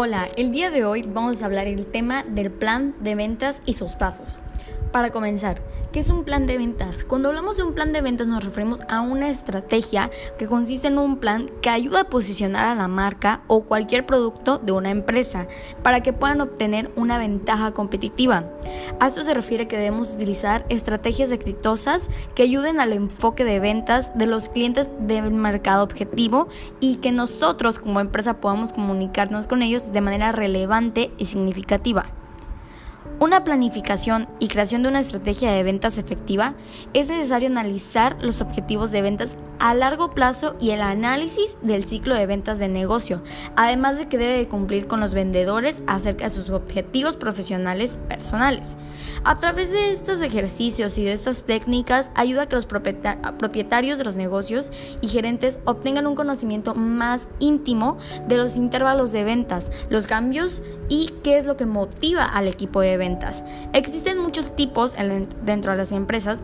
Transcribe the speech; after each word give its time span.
Hola, 0.00 0.28
el 0.36 0.52
día 0.52 0.70
de 0.70 0.84
hoy 0.84 1.02
vamos 1.02 1.42
a 1.42 1.46
hablar 1.46 1.66
el 1.66 1.84
tema 1.84 2.22
del 2.22 2.52
plan 2.52 2.94
de 3.00 3.16
ventas 3.16 3.62
y 3.66 3.72
sus 3.72 3.96
pasos. 3.96 4.38
Para 4.92 5.10
comenzar, 5.10 5.58
¿Qué 5.92 6.00
es 6.00 6.10
un 6.10 6.24
plan 6.24 6.46
de 6.46 6.58
ventas? 6.58 7.02
Cuando 7.02 7.30
hablamos 7.30 7.56
de 7.56 7.62
un 7.62 7.72
plan 7.72 7.94
de 7.94 8.02
ventas 8.02 8.26
nos 8.26 8.44
referimos 8.44 8.82
a 8.90 9.00
una 9.00 9.30
estrategia 9.30 10.10
que 10.38 10.46
consiste 10.46 10.88
en 10.88 10.98
un 10.98 11.16
plan 11.16 11.48
que 11.62 11.70
ayuda 11.70 12.02
a 12.02 12.10
posicionar 12.10 12.66
a 12.66 12.74
la 12.74 12.88
marca 12.88 13.40
o 13.46 13.62
cualquier 13.62 14.04
producto 14.04 14.58
de 14.58 14.72
una 14.72 14.90
empresa 14.90 15.48
para 15.82 16.02
que 16.02 16.12
puedan 16.12 16.42
obtener 16.42 16.90
una 16.94 17.16
ventaja 17.16 17.72
competitiva. 17.72 18.44
A 19.00 19.06
esto 19.06 19.22
se 19.22 19.32
refiere 19.32 19.66
que 19.66 19.78
debemos 19.78 20.10
utilizar 20.10 20.66
estrategias 20.68 21.32
exitosas 21.32 22.10
que 22.34 22.42
ayuden 22.42 22.80
al 22.80 22.92
enfoque 22.92 23.44
de 23.44 23.58
ventas 23.58 24.10
de 24.14 24.26
los 24.26 24.50
clientes 24.50 24.90
del 25.00 25.30
mercado 25.32 25.84
objetivo 25.84 26.48
y 26.80 26.96
que 26.96 27.12
nosotros 27.12 27.78
como 27.78 28.00
empresa 28.00 28.42
podamos 28.42 28.74
comunicarnos 28.74 29.46
con 29.46 29.62
ellos 29.62 29.90
de 29.90 30.02
manera 30.02 30.32
relevante 30.32 31.12
y 31.16 31.24
significativa. 31.24 32.12
Una 33.20 33.42
planificación 33.42 34.28
y 34.38 34.48
creación 34.48 34.82
de 34.82 34.90
una 34.90 35.00
estrategia 35.00 35.50
de 35.52 35.62
ventas 35.62 35.98
efectiva 35.98 36.54
es 36.94 37.08
necesario 37.08 37.48
analizar 37.48 38.16
los 38.20 38.40
objetivos 38.40 38.90
de 38.92 39.02
ventas 39.02 39.36
a 39.58 39.74
largo 39.74 40.10
plazo 40.10 40.56
y 40.60 40.70
el 40.70 40.82
análisis 40.82 41.56
del 41.62 41.84
ciclo 41.84 42.14
de 42.14 42.26
ventas 42.26 42.58
de 42.58 42.68
negocio, 42.68 43.22
además 43.56 43.98
de 43.98 44.06
que 44.06 44.18
debe 44.18 44.48
cumplir 44.48 44.86
con 44.86 45.00
los 45.00 45.14
vendedores 45.14 45.82
acerca 45.86 46.24
de 46.24 46.30
sus 46.30 46.50
objetivos 46.50 47.16
profesionales 47.16 47.98
personales. 48.08 48.76
A 49.24 49.36
través 49.36 49.72
de 49.72 49.90
estos 49.90 50.22
ejercicios 50.22 50.96
y 50.98 51.04
de 51.04 51.12
estas 51.12 51.42
técnicas 51.42 52.10
ayuda 52.14 52.42
a 52.42 52.48
que 52.48 52.56
los 52.56 52.66
propietarios 52.66 53.98
de 53.98 54.04
los 54.04 54.16
negocios 54.16 54.72
y 55.00 55.08
gerentes 55.08 55.58
obtengan 55.64 56.06
un 56.06 56.14
conocimiento 56.14 56.74
más 56.74 57.28
íntimo 57.40 57.98
de 58.28 58.36
los 58.36 58.56
intervalos 58.56 59.12
de 59.12 59.24
ventas, 59.24 59.72
los 59.90 60.06
cambios 60.06 60.62
y 60.88 61.12
qué 61.22 61.38
es 61.38 61.46
lo 61.46 61.56
que 61.56 61.66
motiva 61.66 62.24
al 62.24 62.48
equipo 62.48 62.80
de 62.80 62.96
ventas. 62.98 63.44
Existen 63.72 64.20
muchos 64.20 64.54
tipos 64.54 64.96
dentro 65.44 65.72
de 65.72 65.78
las 65.78 65.92
empresas 65.92 66.42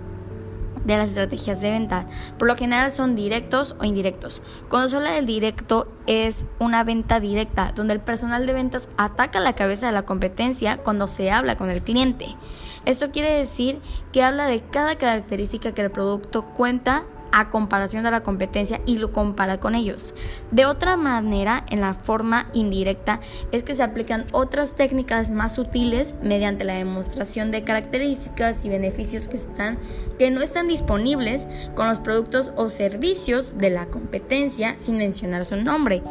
de 0.84 0.96
las 0.96 1.10
estrategias 1.10 1.60
de 1.60 1.70
venta. 1.70 2.06
Por 2.38 2.48
lo 2.48 2.56
general 2.56 2.92
son 2.92 3.14
directos 3.14 3.74
o 3.78 3.84
indirectos. 3.84 4.42
Cuando 4.68 4.88
se 4.88 4.96
habla 4.96 5.12
del 5.12 5.26
directo 5.26 5.88
es 6.06 6.46
una 6.58 6.84
venta 6.84 7.20
directa, 7.20 7.72
donde 7.74 7.94
el 7.94 8.00
personal 8.00 8.46
de 8.46 8.52
ventas 8.52 8.88
ataca 8.96 9.40
la 9.40 9.54
cabeza 9.54 9.86
de 9.86 9.92
la 9.92 10.02
competencia 10.04 10.78
cuando 10.78 11.08
se 11.08 11.30
habla 11.30 11.56
con 11.56 11.70
el 11.70 11.82
cliente. 11.82 12.36
Esto 12.84 13.10
quiere 13.10 13.32
decir 13.32 13.80
que 14.12 14.22
habla 14.22 14.46
de 14.46 14.60
cada 14.60 14.96
característica 14.96 15.72
que 15.72 15.82
el 15.82 15.90
producto 15.90 16.44
cuenta 16.44 17.04
a 17.34 17.50
comparación 17.50 18.04
de 18.04 18.12
la 18.12 18.22
competencia 18.22 18.80
y 18.86 18.98
lo 18.98 19.12
compara 19.12 19.58
con 19.58 19.74
ellos. 19.74 20.14
De 20.52 20.66
otra 20.66 20.96
manera, 20.96 21.66
en 21.68 21.80
la 21.80 21.92
forma 21.92 22.46
indirecta, 22.54 23.18
es 23.50 23.64
que 23.64 23.74
se 23.74 23.82
aplican 23.82 24.24
otras 24.32 24.76
técnicas 24.76 25.30
más 25.30 25.56
sutiles 25.56 26.14
mediante 26.22 26.62
la 26.62 26.74
demostración 26.74 27.50
de 27.50 27.64
características 27.64 28.64
y 28.64 28.68
beneficios 28.68 29.26
que, 29.26 29.36
están, 29.36 29.78
que 30.16 30.30
no 30.30 30.42
están 30.42 30.68
disponibles 30.68 31.48
con 31.74 31.88
los 31.88 31.98
productos 31.98 32.52
o 32.54 32.68
servicios 32.68 33.58
de 33.58 33.70
la 33.70 33.86
competencia 33.86 34.76
sin 34.78 34.96
mencionar 34.96 35.44
su 35.44 35.56
nombre. 35.56 36.04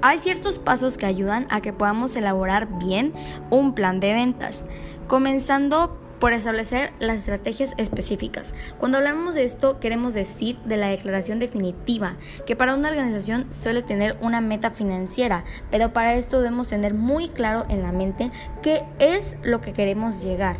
Hay 0.00 0.18
ciertos 0.18 0.60
pasos 0.60 0.96
que 0.96 1.06
ayudan 1.06 1.48
a 1.50 1.60
que 1.60 1.72
podamos 1.72 2.14
elaborar 2.14 2.68
bien 2.78 3.12
un 3.50 3.74
plan 3.74 3.98
de 3.98 4.14
ventas, 4.14 4.64
comenzando 5.08 5.98
por 6.20 6.32
establecer 6.34 6.92
las 7.00 7.16
estrategias 7.16 7.72
específicas. 7.78 8.54
Cuando 8.78 8.98
hablamos 8.98 9.34
de 9.34 9.42
esto, 9.42 9.80
queremos 9.80 10.14
decir 10.14 10.58
de 10.64 10.76
la 10.76 10.88
declaración 10.88 11.38
definitiva, 11.38 12.16
que 12.46 12.54
para 12.54 12.74
una 12.74 12.90
organización 12.90 13.52
suele 13.52 13.82
tener 13.82 14.16
una 14.20 14.40
meta 14.40 14.70
financiera, 14.70 15.44
pero 15.70 15.92
para 15.92 16.14
esto 16.14 16.38
debemos 16.38 16.68
tener 16.68 16.94
muy 16.94 17.28
claro 17.28 17.64
en 17.68 17.82
la 17.82 17.90
mente 17.92 18.30
qué 18.62 18.84
es 18.98 19.36
lo 19.42 19.60
que 19.60 19.72
queremos 19.72 20.22
llegar. 20.22 20.56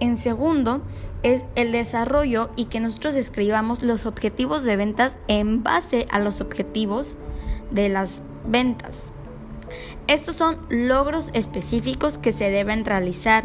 En 0.00 0.16
segundo, 0.16 0.82
es 1.22 1.44
el 1.56 1.72
desarrollo 1.72 2.50
y 2.54 2.66
que 2.66 2.80
nosotros 2.80 3.16
escribamos 3.16 3.82
los 3.82 4.06
objetivos 4.06 4.64
de 4.64 4.76
ventas 4.76 5.18
en 5.26 5.62
base 5.62 6.06
a 6.10 6.20
los 6.20 6.40
objetivos 6.40 7.16
de 7.70 7.88
las 7.88 8.22
ventas. 8.46 9.12
Estos 10.08 10.36
son 10.36 10.58
logros 10.70 11.28
específicos 11.34 12.16
que 12.16 12.32
se 12.32 12.48
deben 12.48 12.86
realizar. 12.86 13.44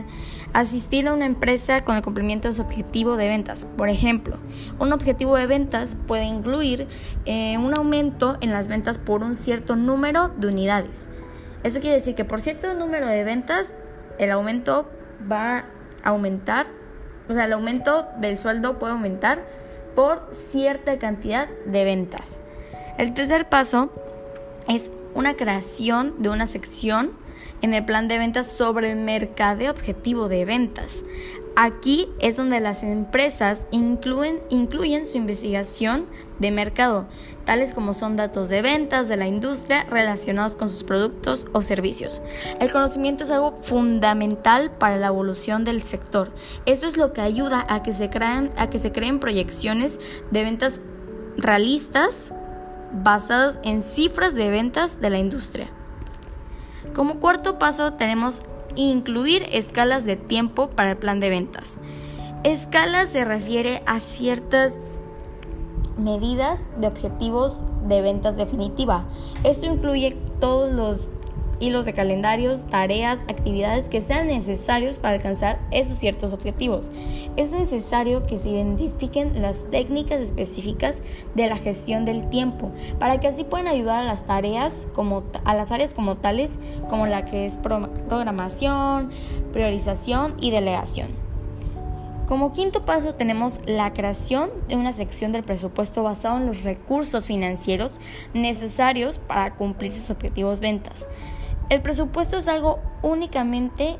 Asistir 0.53 1.07
a 1.09 1.13
una 1.13 1.25
empresa 1.25 1.83
con 1.83 1.97
el 1.97 2.01
cumplimiento 2.01 2.47
de 2.47 2.53
su 2.53 2.61
objetivo 2.61 3.17
de 3.17 3.27
ventas. 3.27 3.67
Por 3.77 3.89
ejemplo, 3.89 4.37
un 4.79 4.93
objetivo 4.93 5.35
de 5.35 5.45
ventas 5.45 5.97
puede 6.07 6.23
incluir 6.23 6.87
eh, 7.25 7.57
un 7.57 7.77
aumento 7.77 8.37
en 8.39 8.51
las 8.51 8.69
ventas 8.69 8.97
por 8.97 9.23
un 9.23 9.35
cierto 9.35 9.75
número 9.75 10.29
de 10.29 10.47
unidades. 10.47 11.09
Eso 11.63 11.81
quiere 11.81 11.95
decir 11.95 12.15
que 12.15 12.23
por 12.23 12.41
cierto 12.41 12.73
número 12.75 13.07
de 13.07 13.25
ventas, 13.25 13.75
el 14.17 14.31
aumento 14.31 14.89
va 15.29 15.65
a 16.03 16.09
aumentar, 16.09 16.67
o 17.27 17.33
sea, 17.33 17.43
el 17.43 17.53
aumento 17.53 18.07
del 18.19 18.37
sueldo 18.37 18.79
puede 18.79 18.93
aumentar 18.93 19.43
por 19.95 20.29
cierta 20.31 20.97
cantidad 20.97 21.49
de 21.65 21.83
ventas. 21.83 22.39
El 22.97 23.13
tercer 23.13 23.49
paso 23.49 23.91
es 24.69 24.91
una 25.13 25.35
creación 25.35 26.15
de 26.21 26.29
una 26.29 26.47
sección 26.47 27.11
en 27.61 27.73
el 27.73 27.85
plan 27.85 28.07
de 28.07 28.17
ventas 28.17 28.51
sobre 28.51 28.91
el 28.91 28.97
mercado 28.97 29.71
objetivo 29.71 30.27
de 30.27 30.45
ventas. 30.45 31.03
Aquí 31.55 32.07
es 32.19 32.37
donde 32.37 32.59
las 32.59 32.81
empresas 32.81 33.67
incluyen, 33.69 34.41
incluyen 34.49 35.05
su 35.05 35.17
investigación 35.17 36.07
de 36.39 36.49
mercado, 36.49 37.05
tales 37.45 37.73
como 37.73 37.93
son 37.93 38.15
datos 38.15 38.49
de 38.49 38.63
ventas 38.63 39.07
de 39.07 39.17
la 39.17 39.27
industria 39.27 39.83
relacionados 39.83 40.55
con 40.55 40.67
sus 40.67 40.83
productos 40.83 41.45
o 41.53 41.61
servicios. 41.61 42.23
El 42.59 42.71
conocimiento 42.71 43.23
es 43.23 43.29
algo 43.29 43.51
fundamental 43.61 44.71
para 44.71 44.97
la 44.97 45.07
evolución 45.07 45.63
del 45.63 45.83
sector. 45.83 46.31
Esto 46.65 46.87
es 46.87 46.97
lo 46.97 47.13
que 47.13 47.21
ayuda 47.21 47.67
a 47.69 47.83
que 47.83 47.91
se 47.91 48.09
creen, 48.09 48.49
a 48.57 48.71
que 48.71 48.79
se 48.79 48.91
creen 48.91 49.19
proyecciones 49.19 49.99
de 50.31 50.43
ventas 50.43 50.81
realistas 51.37 52.33
basadas 52.93 53.59
en 53.63 53.81
cifras 53.81 54.35
de 54.35 54.49
ventas 54.49 55.01
de 55.01 55.09
la 55.09 55.19
industria. 55.19 55.69
Como 56.93 57.19
cuarto 57.19 57.57
paso 57.59 57.93
tenemos 57.93 58.43
incluir 58.75 59.47
escalas 59.51 60.05
de 60.05 60.15
tiempo 60.15 60.69
para 60.69 60.91
el 60.91 60.97
plan 60.97 61.19
de 61.19 61.29
ventas. 61.29 61.79
Escala 62.43 63.05
se 63.05 63.23
refiere 63.23 63.83
a 63.85 63.99
ciertas 63.99 64.79
medidas 65.97 66.65
de 66.79 66.87
objetivos 66.87 67.63
de 67.87 68.01
ventas 68.01 68.35
definitiva. 68.35 69.05
Esto 69.43 69.65
incluye 69.65 70.17
todos 70.39 70.71
los 70.71 71.07
hilos 71.63 71.85
de 71.85 71.93
calendarios, 71.93 72.67
tareas, 72.67 73.21
actividades 73.21 73.87
que 73.87 74.01
sean 74.01 74.27
necesarios 74.27 74.97
para 74.97 75.15
alcanzar 75.15 75.59
esos 75.71 75.97
ciertos 75.97 76.33
objetivos. 76.33 76.91
Es 77.37 77.51
necesario 77.51 78.25
que 78.25 78.37
se 78.37 78.49
identifiquen 78.49 79.41
las 79.41 79.69
técnicas 79.71 80.19
específicas 80.19 81.01
de 81.35 81.47
la 81.47 81.57
gestión 81.57 82.05
del 82.05 82.29
tiempo 82.29 82.71
para 82.99 83.19
que 83.19 83.27
así 83.27 83.43
puedan 83.43 83.67
ayudar 83.67 84.03
a 84.03 84.05
las 84.05 84.25
tareas 84.27 84.87
como 84.93 85.23
a 85.45 85.53
las 85.53 85.71
áreas 85.71 85.93
como 85.93 86.17
tales 86.17 86.59
como 86.89 87.07
la 87.07 87.25
que 87.25 87.45
es 87.45 87.57
programación, 87.57 89.11
priorización 89.51 90.35
y 90.41 90.51
delegación. 90.51 91.23
Como 92.27 92.53
quinto 92.53 92.85
paso 92.85 93.13
tenemos 93.15 93.59
la 93.65 93.93
creación 93.93 94.49
de 94.67 94.75
una 94.77 94.93
sección 94.93 95.31
del 95.33 95.43
presupuesto 95.43 96.03
basado 96.03 96.37
en 96.37 96.45
los 96.45 96.63
recursos 96.63 97.25
financieros 97.25 97.99
necesarios 98.33 99.17
para 99.17 99.55
cumplir 99.55 99.91
sus 99.91 100.09
objetivos 100.09 100.61
ventas. 100.61 101.05
El 101.69 101.81
presupuesto 101.81 102.37
es 102.37 102.47
algo 102.47 102.79
únicamente 103.01 103.97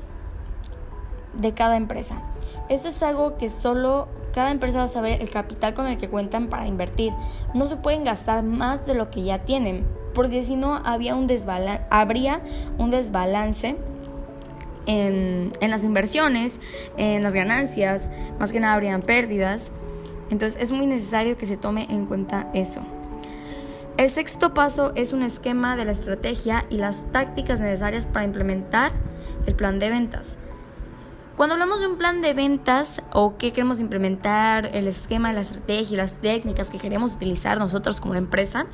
de 1.34 1.54
cada 1.54 1.78
empresa. 1.78 2.22
Esto 2.70 2.90
es 2.90 3.04
algo 3.04 3.38
que 3.38 3.50
solo 3.50 4.08
cada 4.34 4.52
empresa 4.52 4.80
va 4.80 4.86
a 4.86 4.88
saber 4.88 5.22
el 5.22 5.30
capital 5.30 5.74
con 5.74 5.88
el 5.88 5.98
que 5.98 6.10
cuentan 6.10 6.48
para 6.48 6.68
invertir. 6.68 7.14
No 7.54 7.66
se 7.66 7.76
pueden 7.76 8.04
gastar 8.04 8.44
más 8.44 8.86
de 8.86 8.96
lo 8.96 9.10
que 9.10 9.24
ya 9.24 9.40
tienen, 9.40 9.86
porque 10.14 10.44
si 10.44 10.56
no 10.56 10.76
había 10.76 11.16
un 11.16 11.30
habría 11.90 12.42
un 12.78 12.90
desbalance 12.90 13.76
en, 14.86 15.52
en 15.62 15.72
las 15.72 15.84
inversiones, 15.84 16.60
en 16.98 17.24
las 17.24 17.34
ganancias, 17.34 18.10
más 18.40 18.52
que 18.52 18.60
nada 18.60 18.74
habrían 18.74 19.02
pérdidas. 19.02 19.72
Entonces 20.30 20.60
es 20.62 20.72
muy 20.72 20.88
necesario 20.88 21.38
que 21.38 21.46
se 21.46 21.58
tome 21.58 21.86
en 21.90 22.06
cuenta 22.06 22.50
eso. 22.54 22.82
El 23.96 24.10
sexto 24.10 24.56
paso 24.56 24.92
es 24.96 25.14
un 25.14 25.22
esquema 25.22 25.76
de 25.76 25.86
la 25.86 25.92
estrategia 25.92 26.66
y 26.72 26.78
las 26.78 27.12
tácticas 27.12 27.60
necesarias 27.60 28.08
para 28.08 28.26
implementar 28.26 28.92
el 29.46 29.54
plan 29.54 29.78
de 29.78 29.92
ventas. 29.92 30.38
Cuando 31.38 31.54
hablamos 31.54 31.80
de 31.80 31.86
un 31.86 32.00
plan 32.00 32.20
de 32.22 32.34
ventas 32.34 33.04
o 33.12 33.38
qué 33.38 33.52
queremos 33.52 33.80
implementar, 33.80 34.72
el 34.74 34.88
esquema 34.88 35.30
de 35.30 35.36
la 35.36 35.42
estrategia 35.42 35.94
y 35.94 35.98
las 35.98 36.16
técnicas 36.16 36.72
que 36.72 36.80
queremos 36.80 37.14
utilizar 37.14 37.60
nosotros 37.60 38.02
como 38.02 38.16
empresa, 38.16 38.66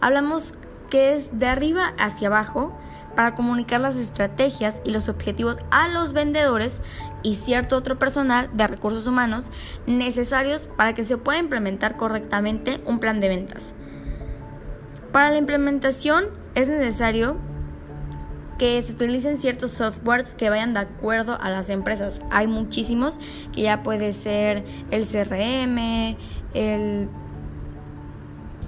hablamos 0.00 0.54
que 0.88 1.12
es 1.12 1.38
de 1.38 1.46
arriba 1.46 1.92
hacia 1.98 2.28
abajo 2.28 2.72
para 3.14 3.34
comunicar 3.34 3.82
las 3.82 4.00
estrategias 4.00 4.80
y 4.84 4.90
los 4.90 5.10
objetivos 5.10 5.58
a 5.70 5.88
los 5.88 6.14
vendedores 6.14 6.80
y 7.22 7.34
cierto 7.34 7.76
otro 7.76 7.98
personal 7.98 8.48
de 8.54 8.66
recursos 8.66 9.06
humanos 9.06 9.50
necesarios 9.86 10.66
para 10.78 10.94
que 10.94 11.04
se 11.04 11.18
pueda 11.18 11.38
implementar 11.38 11.98
correctamente 11.98 12.80
un 12.86 13.00
plan 13.00 13.20
de 13.20 13.28
ventas. 13.28 13.74
Para 15.12 15.30
la 15.30 15.38
implementación 15.38 16.26
es 16.54 16.68
necesario 16.68 17.36
que 18.58 18.80
se 18.82 18.92
utilicen 18.92 19.36
ciertos 19.36 19.70
softwares 19.70 20.34
que 20.34 20.50
vayan 20.50 20.74
de 20.74 20.80
acuerdo 20.80 21.38
a 21.40 21.48
las 21.48 21.70
empresas. 21.70 22.20
Hay 22.30 22.46
muchísimos 22.46 23.18
que 23.52 23.62
ya 23.62 23.82
puede 23.82 24.12
ser 24.12 24.64
el 24.90 25.06
CRM, 25.06 26.16
el 26.52 27.08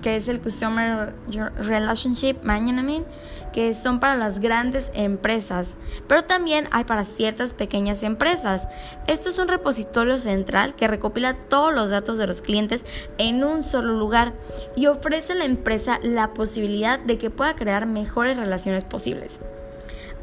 que 0.02 0.16
es 0.16 0.28
el 0.28 0.40
Customer 0.40 1.14
Relationship 1.56 2.36
Management, 2.42 3.06
que 3.52 3.72
son 3.74 4.00
para 4.00 4.16
las 4.16 4.40
grandes 4.40 4.90
empresas, 4.94 5.78
pero 6.08 6.24
también 6.24 6.68
hay 6.72 6.84
para 6.84 7.04
ciertas 7.04 7.54
pequeñas 7.54 8.02
empresas. 8.02 8.68
Esto 9.06 9.30
es 9.30 9.38
un 9.38 9.48
repositorio 9.48 10.18
central 10.18 10.74
que 10.74 10.88
recopila 10.88 11.34
todos 11.34 11.72
los 11.72 11.90
datos 11.90 12.18
de 12.18 12.26
los 12.26 12.42
clientes 12.42 12.84
en 13.18 13.44
un 13.44 13.62
solo 13.62 13.94
lugar 13.94 14.32
y 14.74 14.86
ofrece 14.86 15.32
a 15.32 15.36
la 15.36 15.44
empresa 15.44 15.98
la 16.02 16.34
posibilidad 16.34 16.98
de 16.98 17.18
que 17.18 17.30
pueda 17.30 17.54
crear 17.54 17.86
mejores 17.86 18.36
relaciones 18.36 18.84
posibles. 18.84 19.40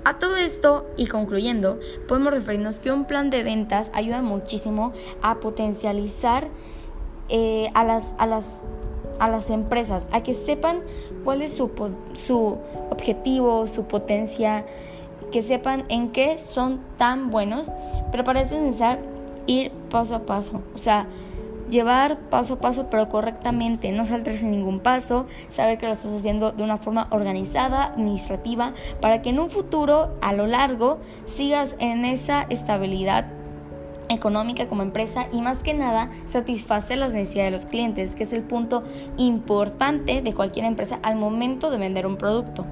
A 0.05 0.17
todo 0.17 0.37
esto 0.37 0.89
y 0.97 1.07
concluyendo, 1.07 1.79
podemos 2.07 2.33
referirnos 2.33 2.79
que 2.79 2.91
un 2.91 3.05
plan 3.05 3.29
de 3.29 3.43
ventas 3.43 3.91
ayuda 3.93 4.21
muchísimo 4.21 4.93
a 5.21 5.39
potencializar 5.39 6.47
eh, 7.27 7.69
a, 7.75 7.83
las, 7.83 8.15
a 8.17 8.25
las 8.25 8.59
a 9.19 9.27
las 9.27 9.49
empresas, 9.49 10.07
a 10.11 10.21
que 10.23 10.33
sepan 10.33 10.81
cuál 11.23 11.41
es 11.41 11.53
su, 11.53 11.69
su 12.17 12.57
objetivo, 12.89 13.67
su 13.67 13.85
potencia, 13.85 14.65
que 15.31 15.41
sepan 15.41 15.85
en 15.89 16.11
qué 16.11 16.39
son 16.39 16.79
tan 16.97 17.29
buenos, 17.29 17.69
pero 18.11 18.23
para 18.23 18.41
eso 18.41 18.55
es 18.55 18.61
necesario 18.61 19.03
ir 19.45 19.71
paso 19.89 20.15
a 20.15 20.19
paso, 20.25 20.61
o 20.73 20.77
sea, 20.77 21.07
llevar 21.69 22.17
paso 22.29 22.55
a 22.55 22.59
paso 22.59 22.87
pero 22.89 23.09
correctamente, 23.09 23.91
no 23.91 24.05
saltarse 24.05 24.45
ningún 24.45 24.79
paso, 24.79 25.27
saber 25.51 25.77
que 25.77 25.85
lo 25.85 25.93
estás 25.93 26.13
haciendo 26.13 26.51
de 26.51 26.63
una 26.63 26.77
forma 26.77 27.07
organizada, 27.11 27.85
administrativa, 27.85 28.73
para 29.01 29.21
que 29.21 29.29
en 29.29 29.39
un 29.39 29.49
futuro, 29.49 30.09
a 30.21 30.33
lo 30.33 30.47
largo, 30.47 30.99
sigas 31.25 31.75
en 31.79 32.05
esa 32.05 32.45
estabilidad 32.49 33.38
económica 34.09 34.67
como 34.67 34.83
empresa 34.83 35.27
y 35.31 35.41
más 35.41 35.59
que 35.59 35.73
nada 35.73 36.09
satisfacer 36.25 36.97
las 36.97 37.13
necesidades 37.13 37.51
de 37.51 37.57
los 37.57 37.65
clientes, 37.65 38.15
que 38.15 38.23
es 38.23 38.33
el 38.33 38.43
punto 38.43 38.83
importante 39.17 40.21
de 40.21 40.33
cualquier 40.33 40.65
empresa 40.65 40.99
al 41.03 41.15
momento 41.15 41.71
de 41.71 41.77
vender 41.77 42.05
un 42.05 42.17
producto. 42.17 42.65